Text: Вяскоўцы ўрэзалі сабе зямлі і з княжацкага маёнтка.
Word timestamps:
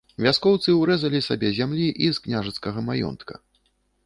Вяскоўцы 0.25 0.69
ўрэзалі 0.77 1.21
сабе 1.27 1.51
зямлі 1.59 1.91
і 2.07 2.09
з 2.19 2.25
княжацкага 2.25 2.79
маёнтка. 2.89 3.33